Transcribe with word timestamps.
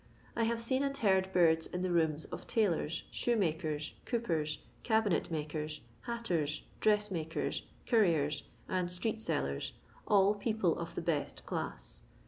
I 0.35 0.45
have 0.45 0.59
seen 0.59 0.81
and 0.81 0.97
heard 0.97 1.31
birds 1.31 1.67
in 1.67 1.83
the 1.83 1.91
rooms 1.91 2.25
of 2.31 2.47
tailors, 2.47 3.03
shoemakers, 3.11 3.93
coopers, 4.05 4.57
cabinet 4.81 5.29
makers, 5.29 5.81
hatters, 6.07 6.63
dressmakers, 6.79 7.61
curriers, 7.85 8.45
and 8.67 8.91
street 8.91 9.21
sellers,— 9.21 9.73
all 10.07 10.33
people 10.33 10.75
of 10.79 10.95
the 10.95 11.01
best 11.03 11.45
class. 11.45 12.01